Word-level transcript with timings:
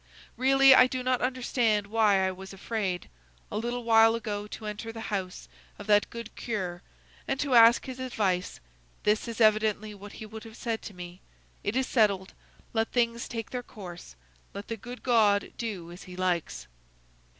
Really, 0.35 0.73
I 0.73 0.87
do 0.87 1.03
not 1.03 1.21
understand 1.21 1.85
why 1.85 2.25
I 2.27 2.31
was 2.31 2.53
afraid, 2.53 3.07
a 3.51 3.57
little 3.59 3.83
while 3.83 4.15
ago, 4.15 4.47
to 4.47 4.65
enter 4.65 4.91
the 4.91 5.13
house 5.13 5.47
of 5.77 5.85
that 5.85 6.09
good 6.09 6.31
curé, 6.35 6.81
and 7.27 7.39
to 7.39 7.53
ask 7.53 7.85
his 7.85 7.99
advice; 7.99 8.59
this 9.03 9.27
is 9.27 9.39
evidently 9.39 9.93
what 9.93 10.13
he 10.13 10.25
would 10.25 10.43
have 10.43 10.57
said 10.57 10.81
to 10.81 10.95
me: 10.95 11.21
It 11.63 11.75
is 11.75 11.85
settled; 11.85 12.33
let 12.73 12.91
things 12.91 13.27
take 13.27 13.51
their 13.51 13.61
course; 13.61 14.15
let 14.55 14.69
the 14.69 14.75
good 14.75 15.03
God 15.03 15.53
do 15.55 15.91
as 15.91 16.01
he 16.01 16.15
likes!" 16.15 16.65